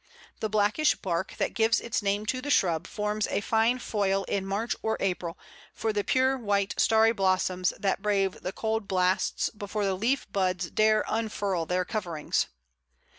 The 0.39 0.49
blackish 0.49 0.95
bark 0.95 1.35
that 1.37 1.53
gives 1.53 1.79
its 1.79 2.01
name 2.01 2.25
to 2.25 2.41
the 2.41 2.49
shrub 2.49 2.87
forms 2.87 3.27
a 3.27 3.39
fine 3.39 3.77
foil 3.77 4.23
in 4.23 4.47
March 4.47 4.75
or 4.81 4.97
April 4.99 5.37
for 5.75 5.93
the 5.93 6.03
pure 6.03 6.39
white 6.39 6.73
starry 6.79 7.11
blossoms 7.11 7.71
that 7.77 8.01
brave 8.01 8.41
the 8.41 8.51
cold 8.51 8.87
blasts 8.87 9.51
before 9.51 9.85
the 9.85 9.93
leaf 9.93 10.25
buds 10.31 10.71
dare 10.71 11.05
unfurl 11.07 11.67
their 11.67 11.85
coverings. 11.85 12.47